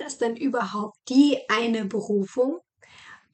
Gibt 0.00 0.12
es 0.12 0.18
denn 0.18 0.34
überhaupt 0.34 0.96
die 1.10 1.36
eine 1.50 1.84
Berufung? 1.84 2.60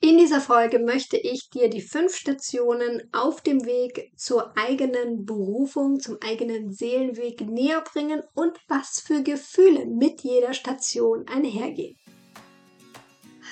In 0.00 0.18
dieser 0.18 0.40
Folge 0.40 0.80
möchte 0.80 1.16
ich 1.16 1.48
dir 1.48 1.70
die 1.70 1.80
fünf 1.80 2.16
Stationen 2.16 3.08
auf 3.12 3.40
dem 3.40 3.64
Weg 3.64 4.10
zur 4.16 4.52
eigenen 4.58 5.24
Berufung, 5.24 6.00
zum 6.00 6.18
eigenen 6.20 6.72
Seelenweg 6.72 7.42
näher 7.42 7.82
bringen 7.82 8.20
und 8.34 8.58
was 8.66 8.98
für 8.98 9.22
Gefühle 9.22 9.86
mit 9.86 10.22
jeder 10.22 10.54
Station 10.54 11.24
einhergehen. 11.28 11.96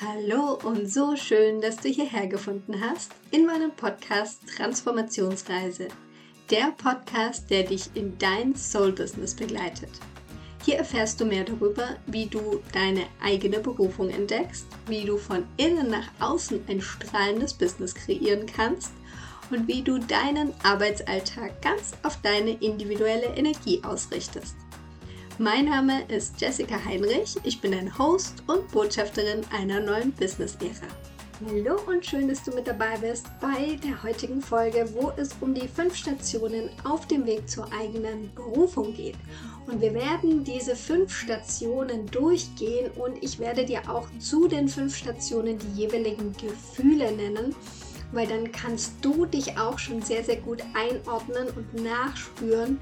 Hallo 0.00 0.58
und 0.64 0.90
so 0.90 1.14
schön, 1.14 1.60
dass 1.60 1.76
du 1.76 1.90
hierher 1.90 2.26
gefunden 2.26 2.80
hast 2.80 3.12
in 3.30 3.46
meinem 3.46 3.70
Podcast 3.70 4.40
Transformationsreise. 4.56 5.86
Der 6.50 6.74
Podcast, 6.76 7.48
der 7.48 7.62
dich 7.62 7.90
in 7.94 8.18
dein 8.18 8.56
Soul 8.56 8.90
Business 8.90 9.36
begleitet. 9.36 9.90
Hier 10.64 10.76
erfährst 10.76 11.20
du 11.20 11.26
mehr 11.26 11.44
darüber, 11.44 11.96
wie 12.06 12.24
du 12.24 12.62
deine 12.72 13.04
eigene 13.22 13.60
Berufung 13.60 14.08
entdeckst, 14.08 14.66
wie 14.86 15.04
du 15.04 15.18
von 15.18 15.44
innen 15.58 15.90
nach 15.90 16.08
außen 16.20 16.64
ein 16.68 16.80
strahlendes 16.80 17.52
Business 17.52 17.94
kreieren 17.94 18.46
kannst 18.46 18.92
und 19.50 19.68
wie 19.68 19.82
du 19.82 19.98
deinen 19.98 20.54
Arbeitsalltag 20.62 21.60
ganz 21.60 21.92
auf 22.02 22.18
deine 22.22 22.52
individuelle 22.62 23.36
Energie 23.36 23.82
ausrichtest. 23.84 24.56
Mein 25.36 25.66
Name 25.66 26.02
ist 26.08 26.40
Jessica 26.40 26.82
Heinrich, 26.82 27.36
ich 27.44 27.60
bin 27.60 27.74
ein 27.74 27.98
Host 27.98 28.42
und 28.46 28.66
Botschafterin 28.70 29.42
einer 29.52 29.80
neuen 29.80 30.12
Business-Ära. 30.12 31.13
Hallo 31.46 31.78
und 31.86 32.06
schön, 32.06 32.28
dass 32.28 32.42
du 32.42 32.52
mit 32.52 32.66
dabei 32.66 32.96
bist 32.96 33.26
bei 33.38 33.78
der 33.84 34.02
heutigen 34.02 34.40
Folge, 34.40 34.88
wo 34.94 35.12
es 35.16 35.34
um 35.40 35.52
die 35.52 35.68
fünf 35.68 35.94
Stationen 35.94 36.70
auf 36.84 37.06
dem 37.06 37.26
Weg 37.26 37.50
zur 37.50 37.70
eigenen 37.70 38.34
Berufung 38.34 38.94
geht. 38.94 39.16
Und 39.66 39.80
wir 39.80 39.92
werden 39.92 40.42
diese 40.42 40.74
fünf 40.74 41.14
Stationen 41.14 42.06
durchgehen 42.06 42.90
und 42.92 43.22
ich 43.22 43.38
werde 43.38 43.66
dir 43.66 43.82
auch 43.90 44.06
zu 44.18 44.48
den 44.48 44.68
fünf 44.68 44.96
Stationen 44.96 45.58
die 45.58 45.82
jeweiligen 45.82 46.32
Gefühle 46.32 47.12
nennen, 47.12 47.54
weil 48.12 48.26
dann 48.26 48.50
kannst 48.50 48.92
du 49.02 49.26
dich 49.26 49.58
auch 49.58 49.78
schon 49.78 50.00
sehr, 50.00 50.24
sehr 50.24 50.36
gut 50.36 50.62
einordnen 50.72 51.48
und 51.48 51.84
nachspüren, 51.84 52.80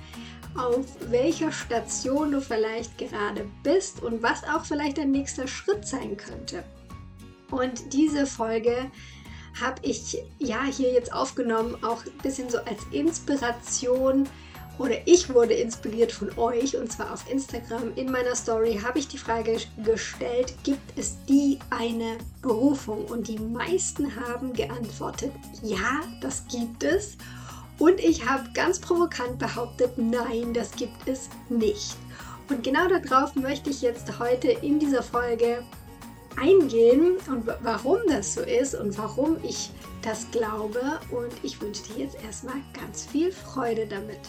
auf 0.57 0.87
welcher 1.11 1.51
Station 1.51 2.31
du 2.31 2.41
vielleicht 2.41 2.97
gerade 2.99 3.47
bist 3.65 4.03
und 4.03 4.23
was 4.23 4.45
auch 4.45 4.65
vielleicht 4.65 4.99
dein 4.99 5.11
nächster 5.11 5.49
Schritt 5.49 5.85
sein 5.87 6.17
könnte. 6.17 6.63
Und 7.53 7.93
diese 7.93 8.27
Folge 8.27 8.91
habe 9.61 9.77
ich 9.83 10.19
ja 10.39 10.65
hier 10.65 10.93
jetzt 10.93 11.13
aufgenommen, 11.13 11.77
auch 11.85 12.05
ein 12.05 12.19
bisschen 12.23 12.51
so 12.51 12.59
als 12.59 12.81
Inspiration 12.91 14.27
oder 14.79 14.97
ich 15.07 15.33
wurde 15.33 15.53
inspiriert 15.53 16.13
von 16.13 16.37
euch 16.39 16.77
und 16.77 16.91
zwar 16.91 17.13
auf 17.13 17.31
Instagram. 17.31 17.93
In 17.95 18.11
meiner 18.11 18.35
Story 18.35 18.81
habe 18.83 18.99
ich 18.99 19.07
die 19.07 19.19
Frage 19.19 19.59
gestellt, 19.85 20.55
gibt 20.65 20.99
es 20.99 21.19
die 21.29 21.59
eine 21.71 22.17
Berufung? 22.41 23.05
Und 23.05 23.29
die 23.29 23.39
meisten 23.39 24.17
haben 24.17 24.53
geantwortet, 24.55 25.33
ja, 25.63 26.01
das 26.23 26.45
gibt 26.49 26.83
es. 26.85 27.19
Und 27.79 28.01
ich 28.01 28.27
habe 28.27 28.49
ganz 28.55 28.79
provokant 28.79 29.39
behauptet, 29.39 29.93
nein, 29.99 30.55
das 30.55 30.71
gibt 30.73 31.07
es 31.07 31.29
nicht. 31.51 31.97
Und 32.49 32.65
genau 32.65 32.89
darauf 32.89 33.35
möchte 33.35 33.71
ich 33.71 33.83
jetzt 33.83 34.19
heute 34.19 34.49
in 34.49 34.79
dieser 34.79 35.03
Folge 35.03 35.63
eingehen 36.37 37.17
und 37.29 37.47
warum 37.63 38.01
das 38.09 38.35
so 38.35 38.43
ist 38.43 38.75
und 38.75 38.97
warum 38.99 39.37
ich 39.45 39.71
das 40.03 40.31
glaube. 40.31 41.01
Und 41.11 41.33
ich 41.43 41.61
wünsche 41.61 41.83
dir 41.85 42.05
jetzt 42.05 42.23
erstmal 42.23 42.63
ganz 42.73 43.07
viel 43.07 43.33
Freude 43.33 43.87
damit. 43.87 44.21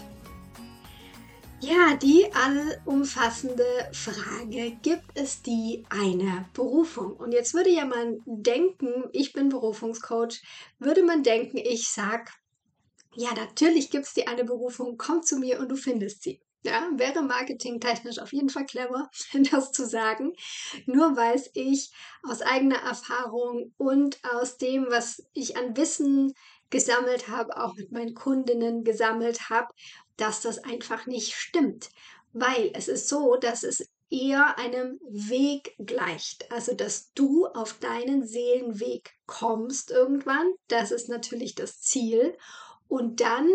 Ja, 1.60 1.96
die 1.96 2.26
allumfassende 2.34 3.66
Frage, 3.94 4.72
gibt 4.82 5.18
es 5.18 5.42
die 5.44 5.86
eine 5.88 6.50
Berufung? 6.54 7.14
Und 7.14 7.32
jetzt 7.32 7.54
würde 7.54 7.70
ja 7.70 7.86
man 7.86 8.22
denken, 8.26 9.06
ich 9.14 9.32
bin 9.32 9.48
Berufungscoach, 9.48 10.42
würde 10.80 11.04
man 11.04 11.24
denken, 11.24 11.58
ich 11.58 11.88
sag, 11.88 12.34
ja, 13.16 13.34
natürlich 13.34 13.92
gibt 13.92 14.08
es 14.08 14.14
die 14.14 14.28
eine 14.28 14.44
Berufung, 14.44 14.98
komm 14.98 15.24
zu 15.24 15.38
mir 15.38 15.60
und 15.60 15.70
du 15.70 15.78
findest 15.78 16.24
sie. 16.24 16.42
Ja, 16.66 16.90
wäre 16.96 17.22
marketingtechnisch 17.22 18.20
auf 18.20 18.32
jeden 18.32 18.50
Fall 18.50 18.66
clever, 18.66 19.10
das 19.52 19.72
zu 19.72 19.86
sagen. 19.86 20.34
Nur 20.86 21.16
weiß 21.16 21.52
ich 21.54 21.92
aus 22.24 22.42
eigener 22.42 22.82
Erfahrung 22.82 23.74
und 23.78 24.20
aus 24.34 24.58
dem, 24.58 24.86
was 24.90 25.24
ich 25.34 25.58
an 25.58 25.76
Wissen 25.76 26.34
gesammelt 26.70 27.28
habe, 27.28 27.58
auch 27.58 27.76
mit 27.76 27.92
meinen 27.92 28.16
Kundinnen 28.16 28.84
gesammelt 28.84 29.50
habe, 29.50 29.68
dass 30.16 30.42
das 30.42 30.58
einfach 30.64 31.06
nicht 31.06 31.34
stimmt. 31.34 31.90
Weil 32.32 32.72
es 32.74 32.88
ist 32.88 33.10
so, 33.10 33.36
dass 33.36 33.64
es 33.64 33.90
eher 34.10 34.58
einem 34.58 35.00
Weg 35.10 35.76
gleicht. 35.80 36.52
Also, 36.52 36.74
dass 36.74 37.12
du 37.14 37.46
auf 37.48 37.74
deinen 37.80 38.26
Seelenweg 38.26 39.12
kommst 39.26 39.92
irgendwann. 39.92 40.54
Das 40.68 40.92
ist 40.92 41.10
natürlich 41.10 41.56
das 41.56 41.82
Ziel. 41.82 42.38
Und 42.88 43.22
dann 43.22 43.50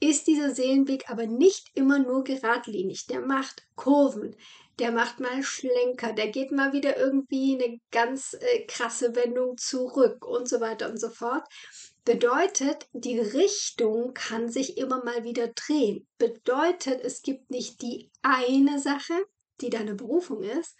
ist 0.00 0.26
dieser 0.26 0.54
Seelenweg 0.54 1.10
aber 1.10 1.26
nicht 1.26 1.68
immer 1.74 1.98
nur 1.98 2.24
geradlinig. 2.24 3.06
Der 3.06 3.20
macht 3.20 3.66
Kurven, 3.74 4.36
der 4.78 4.92
macht 4.92 5.18
mal 5.20 5.42
Schlenker, 5.42 6.12
der 6.12 6.28
geht 6.28 6.52
mal 6.52 6.72
wieder 6.72 6.96
irgendwie 6.96 7.54
eine 7.54 7.80
ganz 7.90 8.34
äh, 8.34 8.64
krasse 8.66 9.16
Wendung 9.16 9.56
zurück 9.56 10.24
und 10.26 10.48
so 10.48 10.60
weiter 10.60 10.88
und 10.88 11.00
so 11.00 11.10
fort. 11.10 11.46
Bedeutet, 12.04 12.86
die 12.92 13.18
Richtung 13.18 14.14
kann 14.14 14.48
sich 14.48 14.78
immer 14.78 15.04
mal 15.04 15.24
wieder 15.24 15.48
drehen. 15.48 16.06
Bedeutet, 16.16 17.00
es 17.02 17.22
gibt 17.22 17.50
nicht 17.50 17.82
die 17.82 18.10
eine 18.22 18.78
Sache, 18.78 19.14
die 19.60 19.70
deine 19.70 19.94
Berufung 19.94 20.42
ist, 20.42 20.76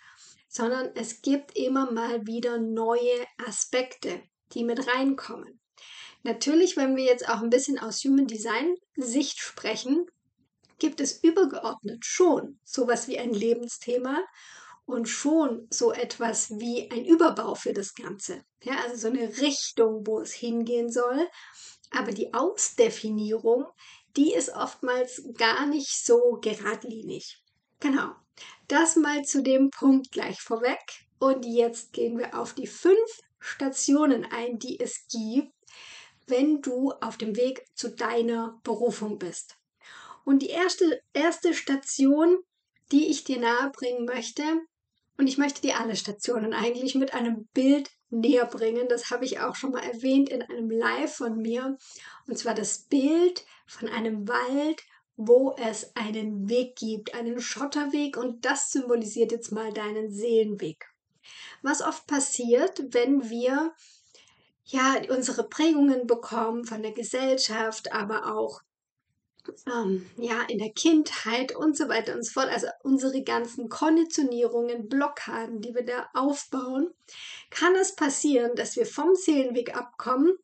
sondern 0.48 0.90
es 0.94 1.20
gibt 1.20 1.56
immer 1.56 1.90
mal 1.90 2.26
wieder 2.26 2.58
neue 2.58 3.26
Aspekte, 3.46 4.22
die 4.54 4.64
mit 4.64 4.86
reinkommen. 4.86 5.60
Natürlich, 6.28 6.76
wenn 6.76 6.94
wir 6.94 7.04
jetzt 7.04 7.26
auch 7.26 7.40
ein 7.40 7.48
bisschen 7.48 7.78
aus 7.78 8.04
Human 8.04 8.26
Design 8.26 8.74
Sicht 8.96 9.40
sprechen, 9.40 10.04
gibt 10.78 11.00
es 11.00 11.24
übergeordnet 11.24 12.04
schon 12.04 12.60
sowas 12.64 13.08
wie 13.08 13.18
ein 13.18 13.32
Lebensthema 13.32 14.22
und 14.84 15.08
schon 15.08 15.66
so 15.70 15.90
etwas 15.90 16.50
wie 16.50 16.90
ein 16.90 17.06
Überbau 17.06 17.54
für 17.54 17.72
das 17.72 17.94
Ganze. 17.94 18.42
Ja, 18.62 18.74
also 18.84 18.96
so 18.96 19.08
eine 19.08 19.38
Richtung, 19.38 20.06
wo 20.06 20.20
es 20.20 20.34
hingehen 20.34 20.92
soll. 20.92 21.26
Aber 21.92 22.12
die 22.12 22.34
Ausdefinierung, 22.34 23.64
die 24.14 24.34
ist 24.34 24.50
oftmals 24.50 25.22
gar 25.38 25.64
nicht 25.64 26.04
so 26.04 26.38
geradlinig. 26.42 27.42
Genau. 27.80 28.12
Das 28.66 28.96
mal 28.96 29.24
zu 29.24 29.42
dem 29.42 29.70
Punkt 29.70 30.12
gleich 30.12 30.42
vorweg. 30.42 31.06
Und 31.20 31.46
jetzt 31.46 31.94
gehen 31.94 32.18
wir 32.18 32.38
auf 32.38 32.52
die 32.52 32.66
fünf 32.66 33.18
Stationen 33.40 34.26
ein, 34.26 34.58
die 34.58 34.78
es 34.78 35.06
gibt, 35.08 35.54
wenn 36.28 36.62
du 36.62 36.92
auf 36.92 37.16
dem 37.16 37.36
Weg 37.36 37.64
zu 37.74 37.90
deiner 37.90 38.60
Berufung 38.62 39.18
bist. 39.18 39.56
Und 40.24 40.42
die 40.42 40.50
erste, 40.50 41.02
erste 41.12 41.54
Station, 41.54 42.38
die 42.92 43.08
ich 43.08 43.24
dir 43.24 43.38
nahebringen 43.38 44.04
möchte, 44.04 44.42
und 45.18 45.26
ich 45.26 45.36
möchte 45.36 45.60
dir 45.60 45.80
alle 45.80 45.96
Stationen 45.96 46.54
eigentlich 46.54 46.94
mit 46.94 47.12
einem 47.12 47.48
Bild 47.52 47.90
näher 48.08 48.46
bringen. 48.46 48.88
Das 48.88 49.10
habe 49.10 49.24
ich 49.24 49.40
auch 49.40 49.56
schon 49.56 49.72
mal 49.72 49.82
erwähnt 49.82 50.28
in 50.28 50.42
einem 50.42 50.70
Live 50.70 51.16
von 51.16 51.38
mir. 51.38 51.76
Und 52.26 52.38
zwar 52.38 52.54
das 52.54 52.84
Bild 52.84 53.44
von 53.66 53.88
einem 53.88 54.28
Wald, 54.28 54.80
wo 55.16 55.56
es 55.58 55.94
einen 55.96 56.48
Weg 56.48 56.76
gibt, 56.76 57.14
einen 57.14 57.40
Schotterweg. 57.40 58.16
Und 58.16 58.44
das 58.44 58.70
symbolisiert 58.70 59.32
jetzt 59.32 59.50
mal 59.50 59.72
deinen 59.72 60.12
Seelenweg. 60.12 60.86
Was 61.62 61.82
oft 61.82 62.06
passiert, 62.06 62.94
wenn 62.94 63.28
wir 63.28 63.74
ja, 64.68 64.96
unsere 65.08 65.48
Prägungen 65.48 66.06
bekommen 66.06 66.64
von 66.64 66.82
der 66.82 66.92
Gesellschaft, 66.92 67.92
aber 67.92 68.34
auch 68.34 68.60
ähm, 69.66 70.08
ja, 70.18 70.42
in 70.42 70.58
der 70.58 70.72
Kindheit 70.72 71.56
und 71.56 71.74
so 71.74 71.88
weiter 71.88 72.14
und 72.14 72.24
so 72.24 72.32
fort. 72.32 72.48
Also 72.48 72.66
unsere 72.82 73.22
ganzen 73.22 73.70
Konditionierungen, 73.70 74.88
Blockaden, 74.88 75.62
die 75.62 75.74
wir 75.74 75.84
da 75.84 76.08
aufbauen, 76.12 76.92
kann 77.50 77.74
es 77.76 77.96
passieren, 77.96 78.54
dass 78.56 78.76
wir 78.76 78.84
vom 78.84 79.14
Seelenweg 79.14 79.74
abkommen 79.74 80.36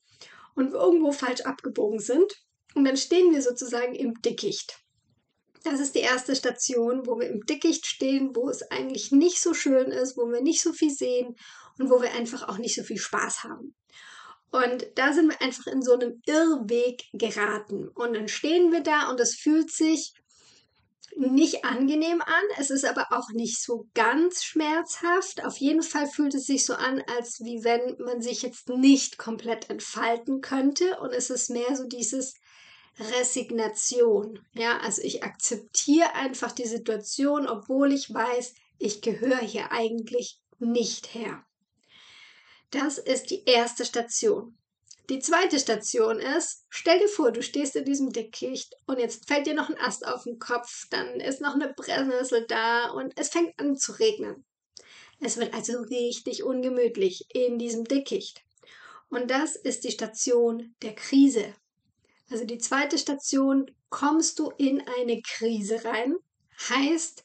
und 0.55 0.73
irgendwo 0.73 1.13
falsch 1.13 1.43
abgebogen 1.43 2.01
sind. 2.01 2.33
Und 2.75 2.85
dann 2.87 2.97
stehen 2.97 3.33
wir 3.33 3.43
sozusagen 3.43 3.95
im 3.95 4.21
Dickicht. 4.23 4.79
Das 5.65 5.81
ist 5.81 5.95
die 5.95 6.01
erste 6.01 6.35
Station, 6.35 7.07
wo 7.07 7.19
wir 7.19 7.29
im 7.29 7.45
Dickicht 7.47 7.87
stehen, 7.87 8.35
wo 8.35 8.49
es 8.49 8.63
eigentlich 8.71 9.13
nicht 9.13 9.41
so 9.41 9.55
schön 9.55 9.91
ist, 9.91 10.17
wo 10.17 10.27
wir 10.31 10.43
nicht 10.43 10.63
so 10.63 10.73
viel 10.73 10.91
sehen 10.91 11.37
und 11.79 11.91
wo 11.91 12.01
wir 12.01 12.13
einfach 12.13 12.49
auch 12.49 12.59
nicht 12.59 12.75
so 12.75 12.83
viel 12.83 12.99
Spaß 12.99 13.45
haben. 13.45 13.75
Und 14.55 14.87
da 14.95 15.13
sind 15.13 15.31
wir 15.31 15.43
einfach 15.43 15.67
in 15.67 15.83
so 15.83 15.95
einem 15.95 16.23
Irrweg 16.27 17.03
geraten. 17.13 17.89
Und 17.89 18.15
dann 18.15 18.29
stehen 18.29 18.71
wir 18.71 18.85
da 18.85 19.11
und 19.11 19.19
es 19.19 19.35
fühlt 19.35 19.73
sich 19.73 20.15
nicht 21.17 21.65
angenehm 21.65 22.21
an. 22.21 22.45
Es 22.61 22.71
ist 22.71 22.85
aber 22.85 23.09
auch 23.11 23.31
nicht 23.33 23.61
so 23.61 23.89
ganz 23.95 24.45
schmerzhaft. 24.45 25.45
Auf 25.45 25.57
jeden 25.57 25.83
Fall 25.83 26.07
fühlt 26.07 26.35
es 26.35 26.47
sich 26.47 26.65
so 26.65 26.75
an, 26.75 27.03
als 27.17 27.41
wie 27.41 27.65
wenn 27.65 27.97
man 27.99 28.23
sich 28.23 28.43
jetzt 28.43 28.69
nicht 28.69 29.19
komplett 29.19 29.71
entfalten 29.71 30.41
könnte. 30.41 31.01
Und 31.01 31.11
es 31.11 31.31
ist 31.31 31.51
mehr 31.51 31.75
so 31.75 31.89
dieses 31.89 32.35
Resignation. 33.19 34.39
Ja, 34.53 34.79
also 34.79 35.03
ich 35.03 35.25
akzeptiere 35.25 36.15
einfach 36.15 36.53
die 36.53 36.69
Situation, 36.69 37.49
obwohl 37.49 37.93
ich 37.93 38.15
weiß, 38.15 38.55
ich 38.79 39.03
gehöre 39.03 39.41
hier 39.41 39.73
eigentlich 39.73 40.39
nicht 40.61 41.13
her. 41.13 41.45
Das 42.71 42.99
ist 42.99 43.31
die 43.31 43.45
erste 43.45 43.85
Station. 43.85 44.57
Die 45.11 45.19
zweite 45.19 45.59
Station 45.59 46.19
ist, 46.19 46.65
stell 46.71 46.99
dir 46.99 47.09
vor, 47.09 47.31
du 47.31 47.43
stehst 47.43 47.77
in 47.77 47.85
diesem 47.85 48.11
Dickicht 48.11 48.75
und 48.87 48.99
jetzt 48.99 49.27
fällt 49.29 49.47
dir 49.47 49.55
noch 49.55 49.69
ein 49.69 49.79
Ast 49.79 50.07
auf 50.07 50.25
den 50.25 50.39
Kopf, 50.39 50.87
dann 50.89 51.21
ist 51.21 51.43
noch 51.43 51.55
eine 51.55 51.75
Brennnessel 51.75 52.47
da 52.49 52.91
und 52.91 53.13
es 53.17 53.29
fängt 53.29 53.59
an 53.61 53.77
zu 53.77 53.93
regnen. 53.93 54.47
Es 55.21 55.37
wird 55.37 55.53
also 55.53 55.81
richtig 55.83 56.43
ungemütlich 56.43 57.27
in 57.35 57.59
diesem 57.59 57.85
Dickicht. 57.85 58.43
Und 59.11 59.31
das 59.31 59.57
ist 59.57 59.85
die 59.85 59.93
Station 59.93 60.75
der 60.83 60.95
Krise. 60.95 61.55
Also 62.31 62.45
die 62.45 62.59
zweite 62.59 62.97
Station, 62.99 63.71
kommst 63.91 64.39
du 64.39 64.51
in 64.57 64.83
eine 64.99 65.21
Krise 65.23 65.85
rein, 65.85 66.17
heißt 66.71 67.23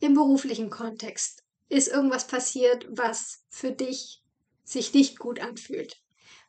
im 0.00 0.14
beruflichen 0.14 0.70
Kontext 0.70 1.42
ist 1.68 1.88
irgendwas 1.88 2.26
passiert, 2.26 2.86
was 2.90 3.42
für 3.48 3.72
dich 3.72 4.22
sich 4.66 4.92
nicht 4.92 5.18
gut 5.18 5.40
anfühlt. 5.40 5.96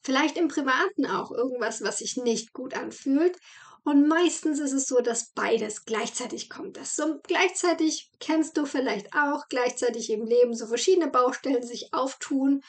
Vielleicht 0.02 0.38
im 0.38 0.48
Privaten 0.48 1.06
auch 1.06 1.31
irgendwas, 1.31 1.81
was 1.81 2.00
sich 2.00 2.18
nicht 2.18 2.54
gut 2.54 2.74
anfühlt. 2.75 3.38
Und 3.84 4.08
meistens 4.08 4.60
ist 4.60 4.74
es 4.74 4.86
so, 4.86 5.00
dass 5.00 5.31
beides 5.34 5.86
gleichzeitig 5.86 6.50
kommt. 6.50 6.75
Das 6.75 6.96
so 6.96 7.19
gleichzeitig 7.24 8.12
kennst 8.19 8.58
du 8.58 8.66
vielleicht 8.66 9.14
auch, 9.14 9.48
gleichzeitig 9.48 10.10
im 10.10 10.25
Leben 10.25 10.54
so 10.54 10.68
verschiedene 10.68 11.10
Baustellen 11.10 11.64
sich 11.64 11.94
auftun 11.94 12.64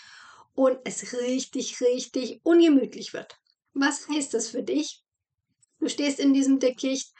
und 0.54 0.78
es 0.84 1.12
richtig, 1.14 1.80
richtig 1.80 2.40
ungemütlich 2.44 3.14
wird. 3.14 3.36
Was 3.74 4.08
heißt 4.08 4.34
das 4.34 4.48
für 4.48 4.62
dich? 4.62 5.02
Du 5.80 5.88
stehst 5.88 6.20
in 6.20 6.32
diesem 6.32 6.58
Dickicht 6.58 7.12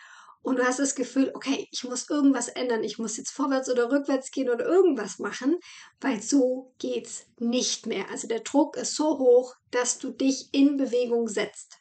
und 0.42 0.58
du 0.58 0.64
hast 0.64 0.78
das 0.78 0.94
Gefühl, 0.94 1.30
okay, 1.34 1.68
ich 1.70 1.84
muss 1.84 2.08
irgendwas 2.08 2.48
ändern, 2.48 2.84
ich 2.84 2.98
muss 2.98 3.16
jetzt 3.16 3.30
vorwärts 3.30 3.68
oder 3.68 3.90
rückwärts 3.90 4.30
gehen 4.30 4.48
oder 4.48 4.64
irgendwas 4.64 5.18
machen, 5.18 5.58
weil 6.00 6.22
so 6.22 6.72
geht's 6.78 7.26
nicht 7.38 7.86
mehr. 7.86 8.08
Also 8.10 8.28
der 8.28 8.40
Druck 8.40 8.76
ist 8.76 8.94
so 8.94 9.18
hoch, 9.18 9.54
dass 9.70 9.98
du 9.98 10.10
dich 10.10 10.48
in 10.52 10.76
Bewegung 10.76 11.28
setzt. 11.28 11.78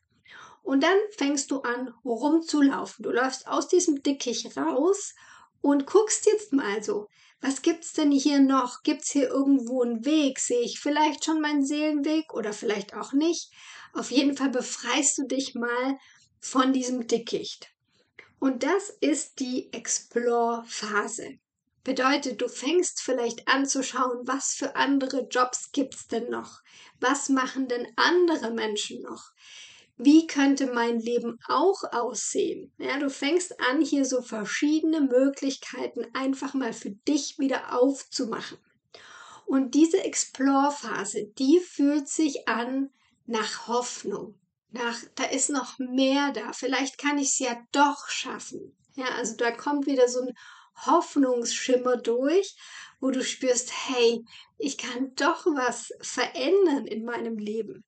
Und 0.63 0.83
dann 0.83 0.98
fängst 1.12 1.51
du 1.51 1.62
an 1.62 1.94
rumzulaufen. 2.04 3.04
Du 3.04 3.12
läufst 3.12 3.48
aus 3.48 3.69
diesem 3.69 4.04
Dickicht 4.04 4.57
raus 4.57 5.13
und 5.62 5.86
guckst 5.86 6.25
jetzt 6.25 6.51
mal 6.51 6.83
so, 6.83 7.07
was 7.39 7.62
gibt's 7.62 7.94
denn 7.94 8.12
hier 8.12 8.39
noch? 8.39 8.83
Gibt's 8.83 9.12
hier 9.12 9.30
irgendwo 9.30 9.83
einen 9.83 10.04
Weg? 10.04 10.39
Sehe 10.39 10.62
ich 10.62 10.80
vielleicht 10.80 11.24
schon 11.24 11.39
meinen 11.39 11.65
Seelenweg 11.65 12.33
oder 12.33 12.51
vielleicht 12.51 12.95
auch 12.95 13.13
nicht? 13.13 13.51
Auf 13.94 14.12
jeden 14.12 14.36
Fall 14.36 14.50
befreist 14.50 15.19
du 15.19 15.27
dich 15.27 15.56
mal 15.56 15.98
von 16.39 16.74
diesem 16.74 17.07
Dickicht. 17.07 17.69
Und 18.39 18.63
das 18.63 18.89
ist 18.89 19.39
die 19.39 19.72
Explore-Phase. 19.74 21.39
Bedeutet, 21.84 22.42
du 22.42 22.50
fängst 22.50 23.01
vielleicht 23.01 23.48
an 23.48 23.66
zu 23.66 23.81
schauen, 23.81 24.28
was 24.28 24.54
für 24.54 24.75
andere 24.75 25.28
Jobs 25.30 25.72
gibt's 25.72 26.07
denn 26.07 26.30
noch? 26.30 26.62
Was 27.00 27.30
machen 27.30 27.68
denn 27.68 27.88
andere 27.95 28.51
Menschen 28.51 29.01
noch? 29.01 29.31
Wie 29.95 30.28
könnte 30.28 30.68
mein 30.68 31.00
Leben 31.00 31.39
auch 31.48 31.81
aussehen? 31.92 32.72
Ja, 32.78 33.00
du 33.00 33.10
fängst 33.10 33.60
an, 33.60 33.81
hier 33.81 34.06
so 34.06 34.22
verschiedene 34.22 35.01
Möglichkeiten 35.01 36.06
einfach 36.13 36.54
mal 36.54 36.74
für 36.74 36.92
dich 36.92 37.40
wieder 37.40 37.74
aufzumachen. 37.74 38.60
Und 39.48 39.74
diese 39.74 40.04
Explore-Phase, 40.04 41.31
die 41.40 41.60
fühlt 41.60 42.10
sich 42.10 42.48
an 42.48 42.92
nach 43.25 43.68
Hoffnung 43.68 44.36
nach, 44.69 44.98
da 45.16 45.24
ist 45.25 45.50
noch 45.50 45.80
mehr 45.80 46.31
da. 46.34 46.54
Vielleicht 46.54 46.98
kann 46.98 47.18
ich 47.18 47.30
es 47.30 47.40
ja 47.40 47.58
doch 47.72 48.10
schaffen. 48.10 48.75
Ja, 48.96 49.06
also 49.16 49.36
da 49.38 49.52
kommt 49.52 49.86
wieder 49.86 50.08
so 50.08 50.22
ein 50.22 50.34
Hoffnungsschimmer 50.86 51.98
durch, 51.98 52.56
wo 53.00 53.12
du 53.12 53.24
spürst, 53.24 53.72
hey, 53.88 54.24
ich 54.58 54.78
kann 54.78 55.14
doch 55.16 55.46
was 55.46 55.92
verändern 56.02 56.86
in 56.86 57.06
meinem 57.06 57.38
Leben. 57.38 57.84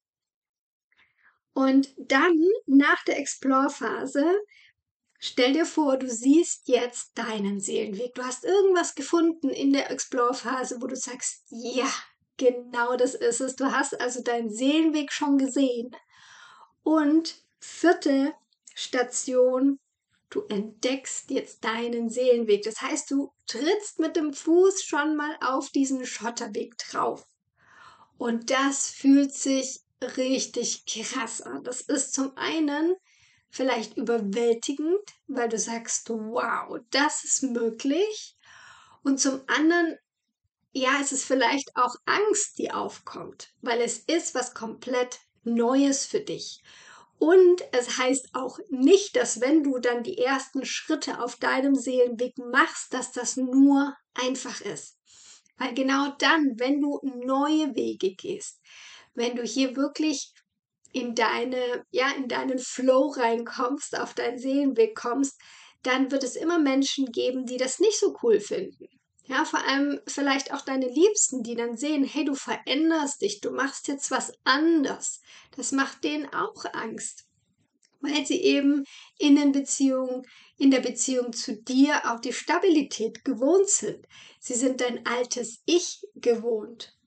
Und 1.54 1.94
dann 1.98 2.40
nach 2.68 3.04
der 3.06 3.20
Explore-Phase, 3.20 4.26
stell 5.20 5.54
dir 5.54 5.66
vor, 5.66 5.98
du 5.98 6.10
siehst 6.10 6.68
jetzt 6.68 7.18
deinen 7.18 7.60
Seelenweg. 7.60 8.14
Du 8.14 8.24
hast 8.24 8.46
irgendwas 8.46 8.96
gefunden 8.96 9.50
in 9.50 9.74
der 9.74 9.92
Explore-Phase, 9.92 10.78
wo 10.80 10.88
du 10.88 10.96
sagst, 10.96 11.46
ja, 11.50 11.92
genau 12.38 12.96
das 12.96 13.16
ist 13.16 13.42
es. 13.42 13.56
Du 13.56 13.66
hast 13.72 14.00
also 14.00 14.24
deinen 14.24 14.50
Seelenweg 14.50 15.12
schon 15.12 15.38
gesehen. 15.38 15.92
Und 16.90 17.36
vierte 17.60 18.34
Station, 18.74 19.78
du 20.32 20.42
entdeckst 20.50 21.30
jetzt 21.30 21.64
deinen 21.64 22.10
Seelenweg. 22.10 22.64
Das 22.64 22.82
heißt, 22.82 23.12
du 23.12 23.32
trittst 23.46 24.00
mit 24.00 24.16
dem 24.16 24.34
Fuß 24.34 24.82
schon 24.82 25.16
mal 25.16 25.38
auf 25.40 25.70
diesen 25.70 26.04
Schotterweg 26.08 26.80
drauf. 26.80 27.28
Und 28.18 28.50
das 28.50 28.90
fühlt 28.90 29.36
sich 29.36 29.82
richtig 30.18 30.88
krass 30.88 31.44
an. 31.44 31.64
Das 31.64 31.82
ist 31.82 32.16
zum 32.16 32.36
einen 32.36 32.96
vielleicht 33.52 33.96
überwältigend, 33.96 35.14
weil 35.28 35.48
du 35.48 35.60
sagst, 35.60 36.10
wow, 36.10 36.80
das 36.90 37.24
ist 37.24 37.44
möglich. 37.44 38.36
Und 39.04 39.20
zum 39.20 39.42
anderen, 39.46 39.96
ja, 40.72 40.98
es 41.00 41.12
ist 41.12 41.26
vielleicht 41.26 41.70
auch 41.76 41.94
Angst, 42.08 42.58
die 42.58 42.72
aufkommt, 42.72 43.54
weil 43.62 43.80
es 43.80 44.00
ist 44.00 44.34
was 44.34 44.56
komplett 44.56 45.20
Neues 45.44 46.06
für 46.06 46.20
dich. 46.20 46.62
Und 47.18 47.62
es 47.74 47.98
heißt 47.98 48.30
auch 48.34 48.60
nicht, 48.70 49.18
dass 49.18 49.42
wenn 49.42 49.64
du 49.64 49.78
dann 49.80 50.04
die 50.04 50.18
ersten 50.18 50.66
Schritte 50.66 51.22
auf 51.22 51.36
deinem 51.36 51.76
Seelenweg 51.76 52.38
machst, 52.38 52.94
dass 52.94 53.12
das 53.12 53.36
nur 53.36 53.96
einfach 54.14 54.62
ist. 54.62 54.98
Weil 55.58 55.74
genau 55.74 56.14
dann, 56.20 56.58
wenn 56.58 56.80
du 56.80 57.02
neue 57.04 57.76
Wege 57.76 58.16
gehst, 58.16 58.62
wenn 59.14 59.36
du 59.36 59.44
hier 59.44 59.76
wirklich 59.76 60.34
in 60.94 61.14
deine, 61.14 61.86
ja, 61.92 62.10
in 62.12 62.30
deinen 62.30 62.58
Flow 62.58 63.08
reinkommst, 63.10 64.00
auf 64.00 64.14
deinen 64.14 64.40
Seelenweg 64.40 64.96
kommst, 64.96 65.40
dann 65.84 66.12
wird 66.12 66.24
es 66.24 66.36
immer 66.36 66.60
Menschen 66.60 67.12
geben, 67.12 67.46
die 67.46 67.58
das 67.58 67.80
nicht 67.80 68.00
so 68.00 68.16
cool 68.24 68.40
finden. 68.40 68.88
Ja, 69.30 69.46
vor 69.46 69.64
allem 69.64 70.02
vielleicht 70.08 70.52
auch 70.52 70.62
deine 70.62 70.90
Liebsten, 70.90 71.44
die 71.44 71.54
dann 71.54 71.78
sehen, 71.78 72.04
hey, 72.04 72.26
du 72.26 72.34
veränderst 72.34 73.22
dich, 73.22 73.42
du 73.42 73.52
machst 73.52 73.88
jetzt 73.88 74.10
was 74.10 74.34
anders. 74.44 75.22
Das 75.56 75.72
macht 75.72 76.04
denen 76.04 76.26
auch 76.34 76.66
Angst, 76.74 77.28
weil 78.02 78.26
sie 78.26 78.42
eben 78.42 78.86
in 79.20 79.36
den 79.36 79.52
Beziehungen, 79.52 80.24
in 80.58 80.72
der 80.72 80.80
Beziehung 80.80 81.32
zu 81.32 81.62
dir 81.62 82.12
auch 82.12 82.20
die 82.20 82.34
Stabilität 82.34 83.24
gewohnt 83.24 83.70
sind. 83.70 84.04
Sie 84.40 84.56
sind 84.56 84.82
dein 84.82 85.06
altes 85.06 85.62
Ich 85.68 86.02
gewohnt. 86.16 86.98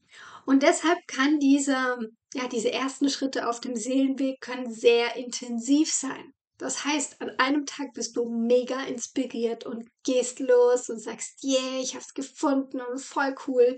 Und 0.46 0.62
deshalb 0.62 0.98
kann 1.08 1.40
dieser, 1.40 1.98
ja, 2.34 2.46
diese 2.46 2.72
ersten 2.72 3.10
Schritte 3.10 3.48
auf 3.48 3.60
dem 3.60 3.74
Seelenweg 3.74 4.40
können 4.40 4.72
sehr 4.72 5.16
intensiv 5.16 5.92
sein. 5.92 6.32
Das 6.62 6.84
heißt, 6.84 7.20
an 7.20 7.30
einem 7.38 7.66
Tag 7.66 7.92
bist 7.92 8.16
du 8.16 8.28
mega 8.28 8.80
inspiriert 8.84 9.66
und 9.66 9.88
gehst 10.04 10.38
los 10.38 10.88
und 10.88 11.00
sagst, 11.00 11.42
yeah, 11.42 11.80
ich 11.80 11.96
hab's 11.96 12.14
gefunden 12.14 12.80
und 12.80 13.00
voll 13.00 13.34
cool. 13.48 13.76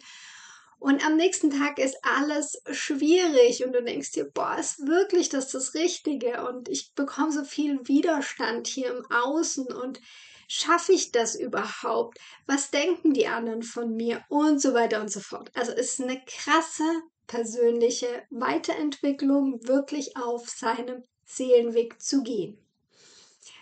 Und 0.78 1.04
am 1.06 1.16
nächsten 1.16 1.50
Tag 1.50 1.78
ist 1.78 1.96
alles 2.02 2.60
schwierig 2.70 3.64
und 3.64 3.72
du 3.72 3.82
denkst 3.82 4.12
dir, 4.12 4.30
boah, 4.30 4.58
ist 4.58 4.86
wirklich 4.86 5.30
das 5.30 5.50
das 5.50 5.72
Richtige 5.72 6.46
und 6.46 6.68
ich 6.68 6.92
bekomme 6.94 7.32
so 7.32 7.42
viel 7.42 7.80
Widerstand 7.88 8.66
hier 8.66 8.94
im 8.94 9.06
Außen 9.10 9.66
und 9.72 9.98
schaffe 10.46 10.92
ich 10.92 11.10
das 11.10 11.36
überhaupt? 11.36 12.18
Was 12.46 12.70
denken 12.70 13.14
die 13.14 13.28
anderen 13.28 13.62
von 13.62 13.94
mir? 13.96 14.22
Und 14.28 14.60
so 14.60 14.74
weiter 14.74 15.00
und 15.00 15.10
so 15.10 15.20
fort. 15.20 15.50
Also 15.54 15.72
es 15.72 15.92
ist 15.92 16.02
eine 16.02 16.22
krasse 16.26 16.84
persönliche 17.26 18.24
Weiterentwicklung, 18.28 19.66
wirklich 19.66 20.18
auf 20.18 20.50
seinem 20.50 21.02
Seelenweg 21.24 22.02
zu 22.02 22.22
gehen. 22.22 22.58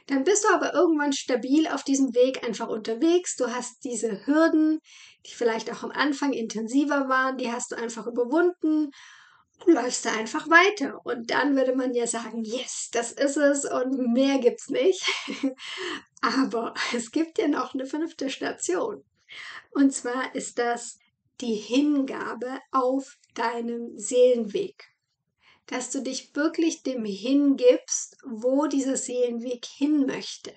Dann 0.07 0.25
bist 0.25 0.45
du 0.45 0.49
aber 0.55 0.75
irgendwann 0.75 1.13
stabil 1.13 1.67
auf 1.69 1.85
diesem 1.85 2.15
Weg 2.15 2.45
einfach 2.45 2.69
unterwegs. 2.69 3.37
Du 3.37 3.47
hast 3.47 3.85
diese 3.85 4.27
Hürden, 4.27 4.81
die 5.27 5.35
vielleicht 5.35 5.71
auch 5.71 5.83
am 5.83 5.91
Anfang 5.91 6.33
intensiver 6.33 7.09
waren, 7.09 7.39
die 7.39 7.53
hast 7.53 7.73
du 7.73 7.77
einfach 7.77 8.07
überwunden 8.07 8.91
und 9.65 9.75
läufst 9.75 10.05
da 10.05 10.13
einfach 10.13 10.49
weiter. 10.49 11.01
Und 11.05 11.31
dann 11.31 11.57
würde 11.57 11.75
man 11.75 11.95
ja 11.95 12.07
sagen, 12.07 12.43
yes, 12.45 12.89
das 12.93 13.13
ist 13.13 13.37
es 13.37 13.65
und 13.65 14.13
mehr 14.13 14.39
gibt's 14.39 14.69
nicht. 14.69 15.05
aber 16.21 16.75
es 16.95 17.11
gibt 17.11 17.39
ja 17.39 17.49
noch 17.49 17.75
eine 17.75 17.87
fünfte 17.87 18.31
Station. 18.31 19.05
Und 19.71 19.93
zwar 19.93 20.35
ist 20.35 20.59
das 20.59 20.99
die 21.41 21.55
Hingabe 21.55 22.59
auf 22.71 23.19
deinem 23.35 23.99
Seelenweg 23.99 24.92
dass 25.67 25.91
du 25.91 26.03
dich 26.03 26.35
wirklich 26.35 26.83
dem 26.83 27.05
hingibst, 27.05 28.17
wo 28.25 28.67
dieser 28.67 28.97
Seelenweg 28.97 29.65
hin 29.65 30.07
möchte. 30.07 30.53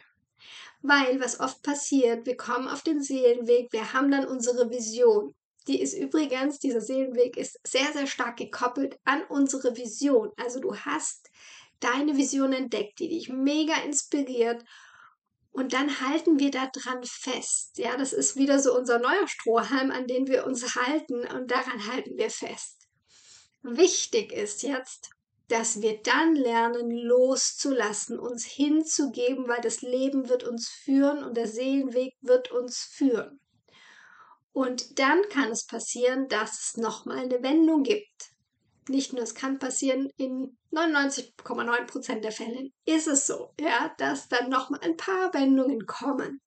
Weil 0.82 1.20
was 1.20 1.40
oft 1.40 1.64
passiert, 1.64 2.26
wir 2.26 2.38
kommen 2.38 2.68
auf 2.68 2.84
den 2.84 3.02
Seelenweg, 3.02 3.72
wir 3.72 3.94
haben 3.94 4.12
dann 4.12 4.26
unsere 4.26 4.70
Vision. 4.70 5.34
Die 5.68 5.82
ist 5.82 5.94
übrigens, 5.94 6.60
dieser 6.60 6.82
Seelenweg 6.82 7.38
ist 7.38 7.60
sehr, 7.66 7.92
sehr 7.94 8.06
stark 8.08 8.38
gekoppelt 8.38 9.00
an 9.04 9.24
unsere 9.30 9.76
Vision. 9.78 10.32
Also 10.38 10.60
du 10.60 10.76
hast 10.76 11.32
deine 11.80 12.18
Vision 12.18 12.54
entdeckt, 12.54 13.00
die 13.00 13.10
dich 13.10 13.30
mega 13.30 13.76
inspiriert 13.84 14.64
Und 15.52 15.72
dann 15.72 16.02
halten 16.02 16.38
wir 16.38 16.52
da 16.52 16.68
dran 16.68 17.02
fest. 17.04 17.78
Ja, 17.78 17.96
das 17.96 18.12
ist 18.12 18.36
wieder 18.36 18.60
so 18.60 18.78
unser 18.78 19.00
neuer 19.00 19.28
Strohhalm, 19.28 19.90
an 19.90 20.06
den 20.06 20.28
wir 20.28 20.46
uns 20.46 20.76
halten 20.76 21.26
und 21.26 21.50
daran 21.50 21.88
halten 21.88 22.18
wir 22.18 22.30
fest. 22.30 22.85
Wichtig 23.68 24.32
ist 24.32 24.62
jetzt, 24.62 25.10
dass 25.48 25.82
wir 25.82 26.00
dann 26.04 26.36
lernen, 26.36 26.92
loszulassen, 26.92 28.20
uns 28.20 28.46
hinzugeben, 28.46 29.48
weil 29.48 29.62
das 29.62 29.82
Leben 29.82 30.30
wird 30.30 30.44
uns 30.44 30.70
führen 30.70 31.24
und 31.24 31.36
der 31.36 31.48
Seelenweg 31.48 32.14
wird 32.22 32.52
uns 32.52 32.78
führen. 32.78 33.40
Und 34.54 35.00
dann 35.00 35.20
kann 35.30 35.50
es 35.50 35.66
passieren, 35.66 36.28
dass 36.28 36.62
es 36.62 36.78
nochmal 36.78 37.18
eine 37.18 37.42
Wendung 37.42 37.82
gibt. 37.82 38.34
Nicht 38.88 39.14
nur, 39.14 39.24
es 39.24 39.34
kann 39.34 39.58
passieren, 39.58 40.12
in 40.16 40.56
99,9 40.72 41.88
Prozent 41.88 42.24
der 42.24 42.32
Fälle 42.32 42.70
ist 42.86 43.08
es 43.08 43.26
so, 43.26 43.50
ja, 43.60 43.96
dass 43.98 44.30
dann 44.30 44.52
nochmal 44.52 44.82
ein 44.84 44.96
paar 44.96 45.34
Wendungen 45.34 45.88
kommen. 45.88 46.40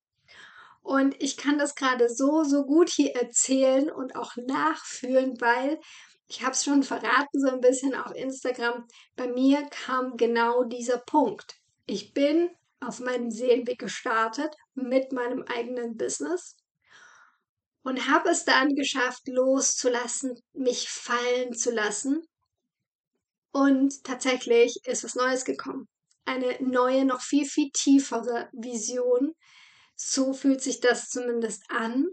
Und 0.89 1.21
ich 1.21 1.37
kann 1.37 1.59
das 1.59 1.75
gerade 1.75 2.09
so, 2.09 2.43
so 2.43 2.65
gut 2.65 2.89
hier 2.89 3.15
erzählen 3.15 3.91
und 3.91 4.15
auch 4.15 4.35
nachfühlen, 4.37 5.39
weil 5.39 5.79
ich 6.25 6.41
habe 6.41 6.53
es 6.53 6.63
schon 6.63 6.81
verraten, 6.81 7.39
so 7.39 7.47
ein 7.47 7.61
bisschen 7.61 7.93
auf 7.93 8.15
Instagram. 8.15 8.87
Bei 9.15 9.27
mir 9.27 9.67
kam 9.69 10.17
genau 10.17 10.63
dieser 10.63 10.97
Punkt. 10.97 11.57
Ich 11.85 12.15
bin 12.15 12.49
auf 12.79 13.01
meinem 13.01 13.29
Seelenweg 13.29 13.77
gestartet 13.77 14.51
mit 14.73 15.11
meinem 15.11 15.43
eigenen 15.43 15.95
Business 15.95 16.57
und 17.83 18.09
habe 18.09 18.29
es 18.29 18.45
dann 18.45 18.73
geschafft, 18.73 19.27
loszulassen, 19.27 20.41
mich 20.53 20.89
fallen 20.89 21.53
zu 21.53 21.69
lassen. 21.69 22.23
Und 23.51 24.03
tatsächlich 24.03 24.79
ist 24.85 25.03
was 25.03 25.13
Neues 25.13 25.45
gekommen. 25.45 25.87
Eine 26.25 26.57
neue, 26.61 27.05
noch 27.05 27.21
viel, 27.21 27.45
viel 27.45 27.69
tiefere 27.73 28.49
Vision. 28.53 29.35
So 30.01 30.31
fühlt 30.31 30.61
sich 30.61 30.79
das 30.79 31.09
zumindest 31.09 31.63
an, 31.67 32.07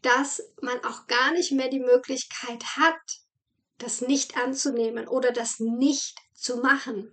dass 0.00 0.42
man 0.62 0.82
auch 0.84 1.06
gar 1.06 1.32
nicht 1.32 1.52
mehr 1.52 1.68
die 1.68 1.78
Möglichkeit 1.78 2.64
hat, 2.78 2.98
das 3.76 4.00
nicht 4.00 4.38
anzunehmen 4.38 5.06
oder 5.06 5.30
das 5.30 5.60
nicht 5.60 6.18
zu 6.32 6.56
machen. 6.56 7.12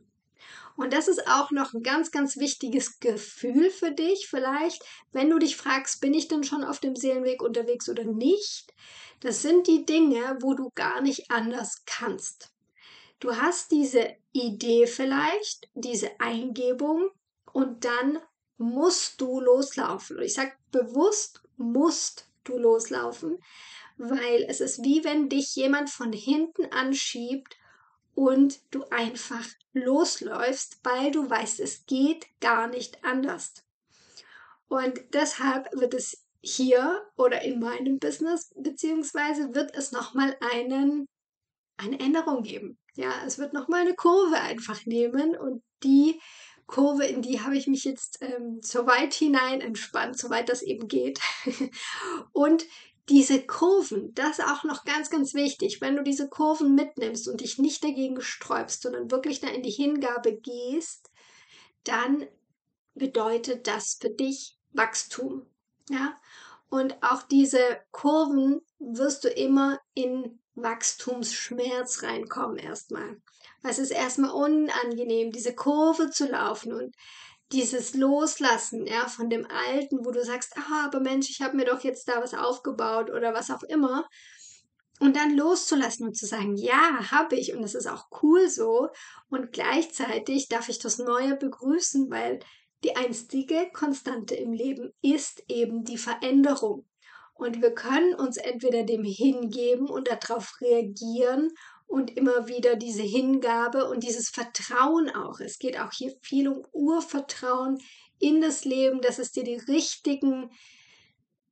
Und 0.77 0.93
das 0.93 1.09
ist 1.09 1.27
auch 1.27 1.51
noch 1.51 1.73
ein 1.73 1.83
ganz, 1.83 2.11
ganz 2.11 2.37
wichtiges 2.37 3.01
Gefühl 3.01 3.69
für 3.69 3.91
dich 3.91 4.29
vielleicht, 4.29 4.81
wenn 5.11 5.29
du 5.29 5.39
dich 5.39 5.57
fragst, 5.57 5.99
bin 5.99 6.13
ich 6.13 6.29
denn 6.29 6.45
schon 6.45 6.63
auf 6.63 6.79
dem 6.79 6.95
Seelenweg 6.95 7.41
unterwegs 7.41 7.89
oder 7.89 8.05
nicht? 8.05 8.73
Das 9.19 9.41
sind 9.41 9.67
die 9.67 9.85
Dinge, 9.85 10.37
wo 10.39 10.53
du 10.53 10.71
gar 10.73 11.01
nicht 11.01 11.31
anders 11.31 11.83
kannst. 11.85 12.53
Du 13.19 13.35
hast 13.35 13.71
diese 13.71 14.15
Idee 14.31 14.87
vielleicht, 14.87 15.67
diese 15.73 16.17
Eingebung 16.21 17.09
und 17.51 17.83
dann 17.83 18.19
musst 18.57 19.21
du 19.21 19.39
loslaufen. 19.39 20.17
Und 20.17 20.23
ich 20.23 20.33
sage 20.33 20.53
bewusst, 20.71 21.41
musst 21.57 22.27
du 22.43 22.57
loslaufen, 22.57 23.39
weil 23.97 24.45
es 24.47 24.61
ist 24.61 24.83
wie 24.83 25.03
wenn 25.03 25.29
dich 25.29 25.55
jemand 25.55 25.89
von 25.89 26.13
hinten 26.13 26.65
anschiebt 26.71 27.55
und 28.15 28.59
du 28.71 28.83
einfach 28.89 29.45
losläufst, 29.73 30.79
weil 30.83 31.11
du 31.11 31.29
weißt, 31.29 31.59
es 31.59 31.85
geht 31.85 32.25
gar 32.39 32.67
nicht 32.67 33.03
anders. 33.03 33.53
Und 34.67 34.99
deshalb 35.13 35.71
wird 35.73 35.93
es 35.93 36.25
hier 36.41 37.05
oder 37.15 37.41
in 37.41 37.59
meinem 37.59 37.99
Business 37.99 38.53
beziehungsweise 38.55 39.53
wird 39.53 39.75
es 39.75 39.91
nochmal 39.91 40.35
einen 40.53 41.07
eine 41.77 41.99
Änderung 41.99 42.43
geben. 42.43 42.79
Ja, 42.95 43.11
es 43.25 43.37
wird 43.37 43.53
nochmal 43.53 43.81
eine 43.81 43.95
Kurve 43.95 44.39
einfach 44.39 44.85
nehmen 44.85 45.37
und 45.37 45.61
die 45.83 46.19
Kurve, 46.67 47.05
in 47.05 47.21
die 47.21 47.41
habe 47.41 47.57
ich 47.57 47.67
mich 47.67 47.85
jetzt 47.85 48.19
ähm, 48.21 48.59
so 48.61 48.85
weit 48.85 49.13
hinein 49.13 49.61
entspannt, 49.61 50.17
soweit 50.17 50.49
das 50.49 50.61
eben 50.61 50.87
geht. 50.87 51.19
und 52.33 52.65
diese 53.09 53.41
Kurven, 53.41 54.13
das 54.15 54.39
ist 54.39 54.45
auch 54.45 54.65
noch 54.65 54.83
ganz, 54.83 55.09
ganz 55.09 55.33
wichtig. 55.33 55.79
Wenn 55.79 55.95
du 55.95 56.03
diese 56.03 56.27
Kurven 56.27 56.75
mitnimmst 56.75 57.29
und 57.29 57.39
dich 57.39 57.57
nicht 57.57 57.83
dagegen 57.83 58.21
sträubst, 58.21 58.81
sondern 58.81 59.09
wirklich 59.11 59.39
da 59.39 59.47
in 59.47 59.63
die 59.63 59.71
Hingabe 59.71 60.35
gehst, 60.35 61.09
dann 61.85 62.27
bedeutet 62.95 63.67
das 63.67 63.97
für 63.99 64.09
dich 64.09 64.57
Wachstum. 64.73 65.45
Ja? 65.89 66.19
Und 66.69 67.01
auch 67.01 67.23
diese 67.23 67.79
Kurven 67.91 68.61
wirst 68.79 69.23
du 69.23 69.29
immer 69.29 69.79
in 69.93 70.39
Wachstumsschmerz 70.55 72.03
reinkommen 72.03 72.57
erstmal. 72.57 73.21
Es 73.63 73.79
ist 73.79 73.91
erstmal 73.91 74.31
unangenehm, 74.31 75.31
diese 75.31 75.55
Kurve 75.55 76.09
zu 76.09 76.27
laufen 76.27 76.73
und 76.73 76.95
dieses 77.51 77.93
Loslassen, 77.93 78.85
ja, 78.85 79.07
von 79.07 79.29
dem 79.29 79.45
Alten, 79.49 80.05
wo 80.05 80.11
du 80.11 80.23
sagst, 80.23 80.57
ah, 80.57 80.85
aber 80.85 80.99
Mensch, 80.99 81.29
ich 81.29 81.41
habe 81.41 81.55
mir 81.55 81.65
doch 81.65 81.83
jetzt 81.83 82.07
da 82.09 82.21
was 82.21 82.33
aufgebaut 82.33 83.09
oder 83.09 83.33
was 83.33 83.49
auch 83.51 83.63
immer. 83.63 84.07
Und 84.99 85.15
dann 85.15 85.37
loszulassen 85.37 86.07
und 86.07 86.17
zu 86.17 86.25
sagen, 86.25 86.55
ja, 86.55 87.11
habe 87.11 87.35
ich 87.35 87.53
und 87.53 87.63
es 87.63 87.75
ist 87.75 87.87
auch 87.87 88.07
cool 88.21 88.49
so. 88.49 88.89
Und 89.29 89.51
gleichzeitig 89.51 90.49
darf 90.49 90.69
ich 90.69 90.79
das 90.79 90.97
Neue 90.97 91.35
begrüßen, 91.35 92.09
weil 92.09 92.39
die 92.83 92.95
einstige 92.95 93.69
Konstante 93.73 94.35
im 94.35 94.53
Leben 94.53 94.93
ist 95.01 95.43
eben 95.47 95.83
die 95.83 95.97
Veränderung. 95.97 96.87
Und 97.33 97.61
wir 97.61 97.73
können 97.73 98.15
uns 98.15 98.37
entweder 98.37 98.83
dem 98.83 99.03
hingeben 99.03 99.87
und 99.89 100.07
darauf 100.07 100.59
reagieren 100.61 101.51
und 101.85 102.15
immer 102.17 102.47
wieder 102.47 102.75
diese 102.75 103.03
Hingabe 103.03 103.89
und 103.89 104.03
dieses 104.03 104.29
Vertrauen 104.29 105.09
auch. 105.09 105.39
Es 105.39 105.57
geht 105.57 105.79
auch 105.79 105.91
hier 105.91 106.13
viel 106.21 106.47
um 106.49 106.65
Urvertrauen 106.71 107.77
in 108.19 108.41
das 108.41 108.65
Leben, 108.65 109.01
dass 109.01 109.19
es 109.19 109.31
dir 109.31 109.43
die 109.43 109.55
richtigen 109.55 110.51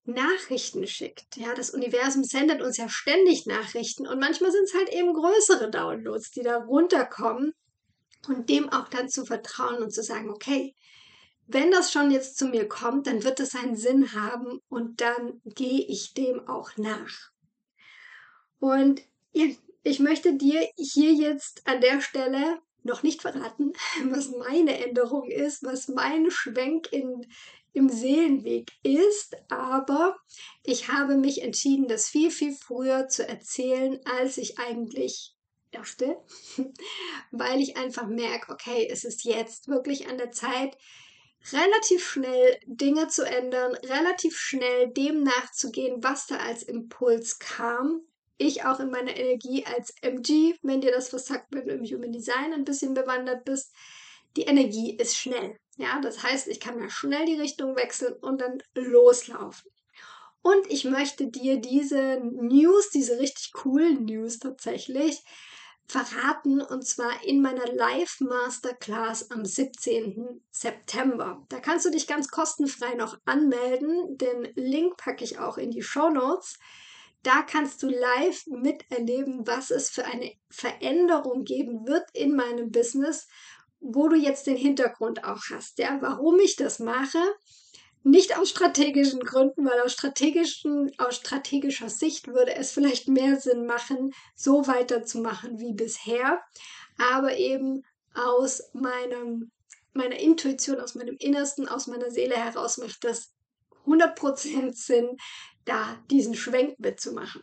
Nachrichten 0.05 0.85
schickt. 0.85 1.35
Ja, 1.37 1.53
das 1.55 1.71
Universum 1.71 2.23
sendet 2.23 2.61
uns 2.61 2.77
ja 2.77 2.87
ständig 2.89 3.45
Nachrichten 3.45 4.07
und 4.07 4.19
manchmal 4.19 4.51
sind 4.51 4.65
es 4.65 4.73
halt 4.73 4.89
eben 4.89 5.13
größere 5.13 5.71
Downloads, 5.71 6.31
die 6.31 6.43
da 6.43 6.57
runterkommen 6.57 7.53
und 8.27 8.49
dem 8.49 8.69
auch 8.69 8.87
dann 8.89 9.09
zu 9.09 9.25
vertrauen 9.25 9.81
und 9.81 9.91
zu 9.91 10.03
sagen, 10.03 10.29
okay, 10.29 10.75
wenn 11.47 11.71
das 11.71 11.91
schon 11.91 12.11
jetzt 12.11 12.37
zu 12.37 12.47
mir 12.47 12.67
kommt, 12.67 13.07
dann 13.07 13.23
wird 13.23 13.39
es 13.39 13.55
einen 13.55 13.75
Sinn 13.75 14.13
haben 14.13 14.59
und 14.69 15.01
dann 15.01 15.41
gehe 15.45 15.85
ich 15.85 16.13
dem 16.13 16.47
auch 16.47 16.71
nach. 16.77 17.31
Und 18.59 19.01
ich 19.31 19.99
möchte 19.99 20.33
dir 20.33 20.67
hier 20.77 21.13
jetzt 21.13 21.67
an 21.67 21.81
der 21.81 22.01
Stelle 22.01 22.59
noch 22.83 23.03
nicht 23.03 23.21
verraten, 23.21 23.73
was 24.05 24.29
meine 24.29 24.83
Änderung 24.85 25.29
ist, 25.29 25.63
was 25.63 25.87
mein 25.87 26.31
Schwenk 26.31 26.91
in, 26.91 27.27
im 27.73 27.89
Seelenweg 27.89 28.71
ist, 28.83 29.35
aber 29.49 30.17
ich 30.63 30.87
habe 30.87 31.17
mich 31.17 31.41
entschieden, 31.43 31.87
das 31.87 32.07
viel, 32.07 32.31
viel 32.31 32.53
früher 32.53 33.07
zu 33.07 33.27
erzählen, 33.27 33.99
als 34.19 34.37
ich 34.37 34.59
eigentlich 34.59 35.35
dachte, 35.71 36.17
weil 37.31 37.59
ich 37.59 37.75
einfach 37.75 38.07
merke, 38.07 38.51
okay, 38.53 38.87
es 38.89 39.03
ist 39.03 39.25
jetzt 39.25 39.67
wirklich 39.67 40.07
an 40.07 40.17
der 40.17 40.31
Zeit, 40.31 40.77
relativ 41.51 42.07
schnell 42.07 42.59
Dinge 42.65 43.07
zu 43.07 43.23
ändern, 43.23 43.75
relativ 43.75 44.37
schnell 44.37 44.87
dem 44.89 45.23
nachzugehen, 45.23 46.03
was 46.03 46.27
da 46.27 46.37
als 46.37 46.63
Impuls 46.63 47.39
kam 47.39 48.01
ich 48.37 48.65
auch 48.65 48.79
in 48.79 48.91
meiner 48.91 49.15
Energie 49.15 49.65
als 49.65 49.93
MG, 50.01 50.55
wenn 50.61 50.81
dir 50.81 50.91
das 50.91 51.13
was 51.13 51.25
sagt, 51.25 51.47
wenn 51.51 51.67
du 51.67 51.73
im 51.73 51.85
Human 51.85 52.11
Design 52.11 52.53
ein 52.53 52.65
bisschen 52.65 52.93
bewandert 52.93 53.45
bist, 53.45 53.73
die 54.35 54.43
Energie 54.43 54.97
ist 54.97 55.15
schnell. 55.15 55.57
Ja, 55.77 56.01
das 56.01 56.23
heißt, 56.23 56.47
ich 56.47 56.59
kann 56.59 56.77
mir 56.77 56.89
schnell 56.89 57.25
die 57.25 57.39
Richtung 57.39 57.75
wechseln 57.75 58.13
und 58.21 58.41
dann 58.41 58.61
loslaufen. 58.73 59.71
Und 60.41 60.69
ich 60.69 60.83
möchte 60.83 61.27
dir 61.27 61.57
diese 61.57 62.19
News, 62.21 62.89
diese 62.89 63.19
richtig 63.19 63.51
coolen 63.53 64.05
News 64.05 64.39
tatsächlich, 64.39 65.23
verraten 65.87 66.61
und 66.61 66.85
zwar 66.85 67.23
in 67.23 67.41
meiner 67.41 67.67
Live 67.67 68.19
Masterclass 68.19 69.29
am 69.31 69.45
17. 69.45 70.41
September. 70.51 71.45
Da 71.49 71.59
kannst 71.59 71.85
du 71.85 71.91
dich 71.91 72.07
ganz 72.07 72.29
kostenfrei 72.29 72.95
noch 72.95 73.17
anmelden. 73.25 74.17
Den 74.17 74.51
Link 74.55 74.97
packe 74.97 75.23
ich 75.23 75.39
auch 75.39 75.57
in 75.57 75.71
die 75.71 75.83
Show 75.83 76.09
Notes. 76.09 76.57
Da 77.23 77.41
kannst 77.41 77.81
du 77.81 77.89
live 77.89 78.45
miterleben, 78.47 79.47
was 79.47 79.71
es 79.71 79.89
für 79.89 80.05
eine 80.05 80.31
Veränderung 80.49 81.43
geben 81.43 81.87
wird 81.87 82.05
in 82.13 82.35
meinem 82.35 82.71
Business, 82.71 83.27
wo 83.79 84.07
du 84.07 84.15
jetzt 84.15 84.47
den 84.47 84.57
Hintergrund 84.57 85.23
auch 85.23 85.41
hast, 85.51 85.79
ja, 85.79 85.97
warum 86.01 86.39
ich 86.39 86.55
das 86.55 86.79
mache. 86.79 87.19
Nicht 88.07 88.37
aus 88.37 88.51
strategischen 88.51 89.19
Gründen, 89.21 89.65
weil 89.65 89.81
aus, 89.81 89.93
strategischen, 89.93 90.91
aus 90.99 91.15
strategischer 91.15 91.89
Sicht 91.89 92.27
würde 92.27 92.55
es 92.55 92.71
vielleicht 92.71 93.07
mehr 93.07 93.39
Sinn 93.39 93.65
machen, 93.65 94.13
so 94.35 94.67
weiterzumachen 94.67 95.59
wie 95.59 95.73
bisher, 95.73 96.39
aber 96.99 97.35
eben 97.35 97.83
aus 98.13 98.61
meinem, 98.73 99.51
meiner 99.93 100.19
Intuition, 100.19 100.79
aus 100.79 100.93
meinem 100.93 101.15
Innersten, 101.17 101.67
aus 101.67 101.87
meiner 101.87 102.11
Seele 102.11 102.35
heraus 102.35 102.77
macht 102.77 103.03
das 103.03 103.33
100% 103.87 104.75
Sinn, 104.75 105.17
da 105.65 105.97
diesen 106.11 106.35
Schwenk 106.35 106.79
mitzumachen. 106.79 107.41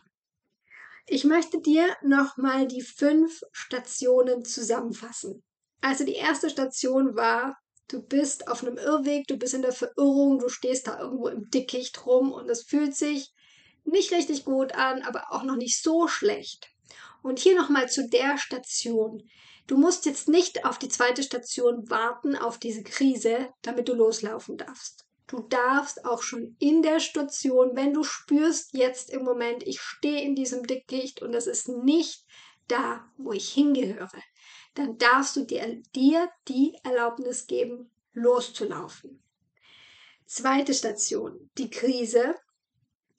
Ich 1.07 1.25
möchte 1.25 1.59
dir 1.59 1.93
nochmal 2.03 2.69
die 2.69 2.83
fünf 2.83 3.41
Stationen 3.51 4.45
zusammenfassen. 4.45 5.43
Also 5.81 6.05
die 6.05 6.15
erste 6.15 6.49
Station 6.49 7.17
war 7.17 7.57
Du 7.93 8.01
bist 8.01 8.47
auf 8.47 8.63
einem 8.63 8.79
Irrweg, 8.79 9.27
du 9.27 9.37
bist 9.37 9.53
in 9.53 9.61
der 9.61 9.71
Verirrung, 9.71 10.39
du 10.39 10.49
stehst 10.49 10.87
da 10.87 10.99
irgendwo 10.99 11.27
im 11.27 11.51
Dickicht 11.51 12.07
rum 12.07 12.31
und 12.31 12.49
es 12.49 12.63
fühlt 12.63 12.95
sich 12.95 13.31
nicht 13.85 14.11
richtig 14.11 14.45
gut 14.45 14.73
an, 14.73 15.03
aber 15.03 15.31
auch 15.31 15.43
noch 15.43 15.57
nicht 15.57 15.79
so 15.79 16.07
schlecht. 16.07 16.71
Und 17.21 17.37
hier 17.37 17.55
nochmal 17.55 17.87
zu 17.87 18.09
der 18.09 18.39
Station. 18.39 19.21
Du 19.67 19.77
musst 19.77 20.07
jetzt 20.07 20.27
nicht 20.27 20.65
auf 20.65 20.79
die 20.79 20.89
zweite 20.89 21.21
Station 21.21 21.87
warten, 21.87 22.35
auf 22.35 22.57
diese 22.57 22.81
Krise, 22.81 23.49
damit 23.61 23.87
du 23.87 23.93
loslaufen 23.93 24.57
darfst. 24.57 25.05
Du 25.27 25.41
darfst 25.41 26.03
auch 26.03 26.23
schon 26.23 26.55
in 26.57 26.81
der 26.81 26.99
Station, 26.99 27.75
wenn 27.75 27.93
du 27.93 28.03
spürst 28.03 28.73
jetzt 28.73 29.11
im 29.11 29.23
Moment, 29.23 29.61
ich 29.67 29.79
stehe 29.79 30.23
in 30.23 30.33
diesem 30.33 30.65
Dickicht 30.65 31.21
und 31.21 31.35
es 31.35 31.45
ist 31.45 31.69
nicht 31.69 32.25
da, 32.67 33.05
wo 33.17 33.33
ich 33.33 33.53
hingehöre, 33.53 34.09
dann 34.73 34.97
darfst 34.97 35.35
du 35.35 35.45
dir, 35.45 35.81
dir 35.95 36.29
die 36.47 36.75
Erlaubnis 36.83 37.47
geben, 37.47 37.91
loszulaufen. 38.13 39.21
Zweite 40.25 40.73
Station, 40.73 41.49
die 41.57 41.69
Krise, 41.69 42.35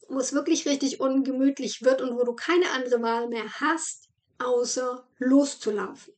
wo 0.09 0.19
es 0.19 0.33
wirklich 0.33 0.67
richtig 0.67 1.01
ungemütlich 1.01 1.83
wird 1.83 2.03
und 2.03 2.17
wo 2.17 2.25
du 2.25 2.35
keine 2.35 2.71
andere 2.71 3.01
Wahl 3.03 3.29
mehr 3.29 3.49
hast, 3.61 4.09
außer 4.39 5.07
loszulaufen. 5.19 6.15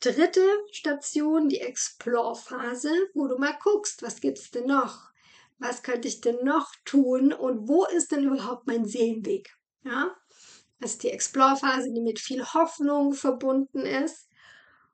Dritte 0.00 0.46
Station, 0.72 1.50
die 1.50 1.60
Explore-Phase, 1.60 2.90
wo 3.12 3.28
du 3.28 3.36
mal 3.36 3.56
guckst, 3.62 4.02
was 4.02 4.20
gibt's 4.20 4.50
denn 4.50 4.66
noch? 4.66 5.10
Was 5.58 5.82
könnte 5.82 6.08
ich 6.08 6.22
denn 6.22 6.42
noch 6.42 6.72
tun 6.86 7.34
und 7.34 7.68
wo 7.68 7.84
ist 7.84 8.12
denn 8.12 8.24
überhaupt 8.24 8.66
mein 8.66 8.86
Seelenweg? 8.86 9.54
Ja, 9.84 10.16
das 10.80 10.92
ist 10.92 11.02
die 11.02 11.10
Explore-Phase, 11.10 11.92
die 11.92 12.00
mit 12.00 12.18
viel 12.18 12.42
Hoffnung 12.42 13.12
verbunden 13.12 13.80
ist. 13.80 14.29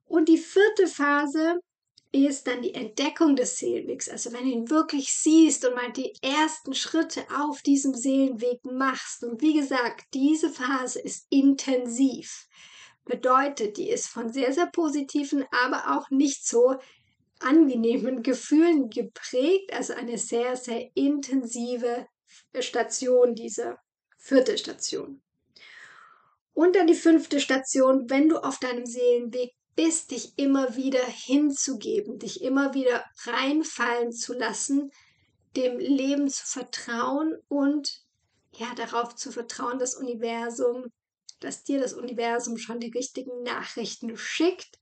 Und 0.06 0.28
die 0.28 0.38
vierte 0.38 0.86
Phase 0.86 1.60
ist 2.12 2.46
dann 2.46 2.62
die 2.62 2.74
Entdeckung 2.74 3.36
des 3.36 3.56
Seelenwegs. 3.56 4.08
Also 4.08 4.32
wenn 4.32 4.44
du 4.44 4.50
ihn 4.50 4.70
wirklich 4.70 5.12
siehst 5.12 5.64
und 5.66 5.74
mal 5.74 5.92
die 5.92 6.14
ersten 6.22 6.74
Schritte 6.74 7.24
auf 7.36 7.62
diesem 7.62 7.94
Seelenweg 7.94 8.64
machst. 8.64 9.24
Und 9.24 9.42
wie 9.42 9.54
gesagt, 9.54 10.04
diese 10.14 10.50
Phase 10.50 11.00
ist 11.00 11.26
intensiv. 11.30 12.46
Bedeutet, 13.04 13.76
die 13.76 13.90
ist 13.90 14.08
von 14.08 14.32
sehr, 14.32 14.52
sehr 14.52 14.66
positiven, 14.66 15.44
aber 15.64 15.96
auch 15.96 16.10
nicht 16.10 16.46
so 16.46 16.76
angenehmen 17.40 18.22
Gefühlen 18.22 18.88
geprägt. 18.88 19.72
Also 19.72 19.92
eine 19.94 20.18
sehr, 20.18 20.56
sehr 20.56 20.90
intensive 20.94 22.06
Station, 22.58 23.34
diese 23.34 23.76
vierte 24.18 24.56
Station. 24.58 25.22
Und 26.52 26.74
dann 26.74 26.86
die 26.86 26.94
fünfte 26.94 27.38
Station, 27.38 28.08
wenn 28.08 28.28
du 28.28 28.38
auf 28.38 28.58
deinem 28.58 28.86
Seelenweg 28.86 29.52
bist, 29.76 30.10
dich 30.10 30.32
immer 30.36 30.74
wieder 30.76 31.04
hinzugeben, 31.04 32.18
dich 32.18 32.42
immer 32.42 32.74
wieder 32.74 33.04
reinfallen 33.24 34.12
zu 34.12 34.32
lassen, 34.32 34.90
dem 35.54 35.78
Leben 35.78 36.28
zu 36.28 36.46
vertrauen 36.46 37.36
und 37.48 38.02
ja, 38.52 38.74
darauf 38.74 39.14
zu 39.14 39.30
vertrauen, 39.30 39.78
das 39.78 39.94
Universum, 39.94 40.86
dass 41.40 41.62
dir 41.62 41.78
das 41.78 41.92
Universum 41.92 42.56
schon 42.56 42.80
die 42.80 42.90
richtigen 42.90 43.42
Nachrichten 43.42 44.16
schickt. 44.16 44.78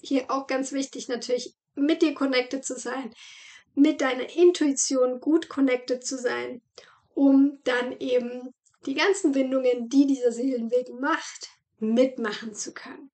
Hier 0.00 0.30
auch 0.30 0.46
ganz 0.46 0.72
wichtig 0.72 1.08
natürlich, 1.08 1.54
mit 1.74 2.02
dir 2.02 2.14
connected 2.14 2.64
zu 2.64 2.78
sein, 2.78 3.12
mit 3.74 4.00
deiner 4.00 4.34
Intuition 4.34 5.20
gut 5.20 5.48
connected 5.48 6.04
zu 6.04 6.16
sein, 6.16 6.62
um 7.14 7.58
dann 7.64 7.92
eben 7.98 8.54
die 8.86 8.94
ganzen 8.94 9.34
Windungen, 9.34 9.88
die 9.88 10.06
dieser 10.06 10.32
Seelenweg 10.32 10.88
macht, 11.00 11.50
mitmachen 11.78 12.54
zu 12.54 12.72
können. 12.72 13.10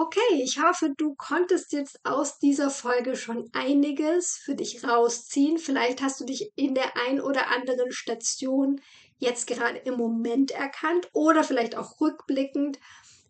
Okay, 0.00 0.42
ich 0.44 0.62
hoffe, 0.62 0.92
du 0.96 1.16
konntest 1.16 1.72
jetzt 1.72 1.98
aus 2.04 2.38
dieser 2.38 2.70
Folge 2.70 3.16
schon 3.16 3.50
einiges 3.52 4.36
für 4.36 4.54
dich 4.54 4.84
rausziehen. 4.84 5.58
Vielleicht 5.58 6.02
hast 6.02 6.20
du 6.20 6.24
dich 6.24 6.52
in 6.54 6.76
der 6.76 6.96
ein 7.08 7.20
oder 7.20 7.48
anderen 7.48 7.90
Station 7.90 8.80
jetzt 9.16 9.48
gerade 9.48 9.78
im 9.78 9.94
Moment 9.94 10.52
erkannt 10.52 11.08
oder 11.14 11.42
vielleicht 11.42 11.76
auch 11.76 12.00
rückblickend, 12.00 12.78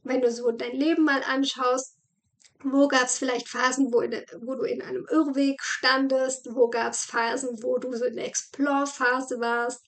wenn 0.02 0.20
du 0.20 0.30
so 0.30 0.50
dein 0.50 0.76
Leben 0.76 1.04
mal 1.04 1.22
anschaust. 1.22 1.96
Wo 2.62 2.86
gab 2.86 3.04
es 3.04 3.16
vielleicht 3.16 3.48
Phasen, 3.48 3.90
wo, 3.90 4.02
in, 4.02 4.22
wo, 4.42 4.54
du 4.54 4.64
in 4.64 4.82
einem 4.82 5.06
Irrweg 5.10 5.62
standest? 5.62 6.54
Wo 6.54 6.68
gab 6.68 6.92
es 6.92 7.06
Phasen, 7.06 7.62
wo 7.62 7.78
du 7.78 7.96
so 7.96 8.04
in 8.04 8.16
der 8.16 8.26
Explore-Phase 8.26 9.40
warst? 9.40 9.86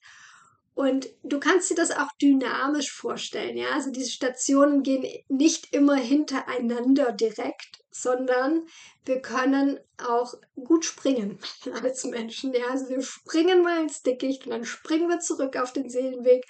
Und 0.73 1.09
du 1.23 1.39
kannst 1.39 1.69
dir 1.69 1.75
das 1.75 1.91
auch 1.91 2.11
dynamisch 2.21 2.91
vorstellen, 2.91 3.57
ja. 3.57 3.71
Also 3.71 3.91
diese 3.91 4.09
Stationen 4.09 4.83
gehen 4.83 5.05
nicht 5.27 5.73
immer 5.73 5.95
hintereinander 5.95 7.11
direkt, 7.11 7.83
sondern 7.91 8.65
wir 9.05 9.21
können 9.21 9.79
auch 9.97 10.33
gut 10.55 10.85
springen 10.85 11.39
als 11.83 12.05
Menschen, 12.05 12.53
ja. 12.53 12.67
Also 12.69 12.89
wir 12.89 13.01
springen 13.01 13.63
mal 13.63 13.81
ins 13.81 14.01
Dickicht 14.01 14.45
und 14.45 14.51
dann 14.51 14.65
springen 14.65 15.09
wir 15.09 15.19
zurück 15.19 15.57
auf 15.57 15.73
den 15.73 15.89
Seelenweg 15.89 16.45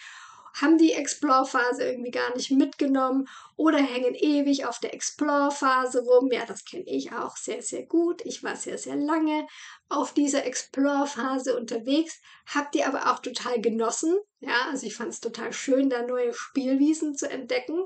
haben 0.53 0.77
die 0.77 0.93
Explore-Phase 0.93 1.83
irgendwie 1.83 2.11
gar 2.11 2.35
nicht 2.35 2.51
mitgenommen 2.51 3.27
oder 3.55 3.77
hängen 3.77 4.15
ewig 4.15 4.65
auf 4.65 4.79
der 4.79 4.93
Explore-Phase 4.93 6.03
rum. 6.03 6.29
Ja, 6.31 6.45
das 6.45 6.65
kenne 6.65 6.85
ich 6.87 7.11
auch 7.13 7.37
sehr, 7.37 7.61
sehr 7.61 7.85
gut. 7.85 8.21
Ich 8.25 8.43
war 8.43 8.55
sehr, 8.55 8.77
sehr 8.77 8.95
lange 8.95 9.47
auf 9.89 10.13
dieser 10.13 10.45
Explore-Phase 10.45 11.57
unterwegs, 11.57 12.19
habt 12.45 12.75
ihr 12.75 12.87
aber 12.87 13.11
auch 13.11 13.19
total 13.19 13.61
genossen. 13.61 14.17
Ja, 14.39 14.69
also 14.69 14.87
ich 14.87 14.95
fand 14.95 15.09
es 15.09 15.19
total 15.19 15.53
schön, 15.53 15.89
da 15.89 16.01
neue 16.03 16.33
Spielwiesen 16.33 17.15
zu 17.15 17.29
entdecken. 17.29 17.85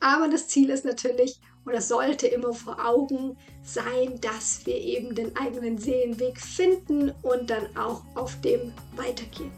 Aber 0.00 0.28
das 0.28 0.48
Ziel 0.48 0.70
ist 0.70 0.84
natürlich 0.84 1.40
oder 1.66 1.80
sollte 1.80 2.26
immer 2.26 2.52
vor 2.52 2.84
Augen 2.84 3.38
sein, 3.62 4.20
dass 4.20 4.66
wir 4.66 4.76
eben 4.76 5.14
den 5.14 5.34
eigenen 5.36 5.78
Seelenweg 5.78 6.38
finden 6.40 7.12
und 7.22 7.48
dann 7.48 7.76
auch 7.76 8.02
auf 8.14 8.38
dem 8.42 8.72
weitergehen. 8.96 9.52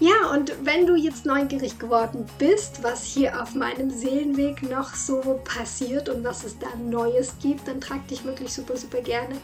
Ja, 0.00 0.32
und 0.32 0.52
wenn 0.64 0.86
du 0.86 0.96
jetzt 0.96 1.24
neugierig 1.24 1.78
geworden 1.78 2.26
bist, 2.38 2.82
was 2.82 3.04
hier 3.04 3.40
auf 3.40 3.54
meinem 3.54 3.90
Seelenweg 3.90 4.62
noch 4.68 4.94
so 4.94 5.40
passiert 5.44 6.08
und 6.08 6.24
was 6.24 6.44
es 6.44 6.58
da 6.58 6.66
Neues 6.76 7.34
gibt, 7.40 7.68
dann 7.68 7.80
trag 7.80 8.06
dich 8.08 8.24
wirklich 8.24 8.52
super, 8.52 8.76
super 8.76 9.00
gerne 9.00 9.36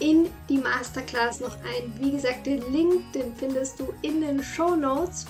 in 0.00 0.30
die 0.48 0.58
Masterclass 0.58 1.40
noch 1.40 1.56
ein. 1.56 1.92
Wie 1.98 2.12
gesagt, 2.12 2.46
den 2.46 2.72
Link, 2.72 3.12
den 3.12 3.34
findest 3.34 3.80
du 3.80 3.92
in 4.02 4.20
den 4.20 4.42
Show 4.42 4.76
Notes. 4.76 5.26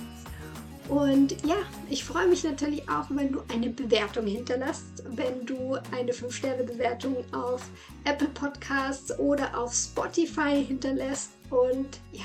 Und 0.89 1.33
ja, 1.45 1.57
ich 1.91 2.05
freue 2.05 2.29
mich 2.29 2.45
natürlich 2.45 2.89
auch, 2.89 3.07
wenn 3.11 3.33
du 3.33 3.41
eine 3.53 3.69
Bewertung 3.69 4.27
hinterlässt, 4.27 5.05
wenn 5.11 5.45
du 5.45 5.77
eine 5.97 6.13
5-Sterne-Bewertung 6.13 7.17
auf 7.33 7.63
Apple 8.05 8.29
Podcasts 8.29 9.19
oder 9.19 9.59
auf 9.59 9.75
Spotify 9.75 10.65
hinterlässt. 10.65 11.31
Und 11.51 12.01
ja, 12.13 12.25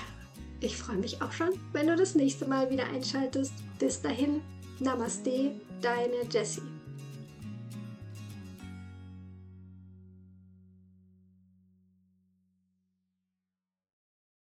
ich 0.63 0.77
freue 0.77 0.97
mich 0.97 1.21
auch 1.21 1.31
schon, 1.31 1.49
wenn 1.73 1.87
du 1.87 1.95
das 1.95 2.15
nächste 2.15 2.47
Mal 2.47 2.69
wieder 2.69 2.85
einschaltest. 2.85 3.53
Bis 3.79 4.01
dahin, 4.01 4.41
Namaste, 4.79 5.51
deine 5.81 6.23
Jessie. 6.31 6.61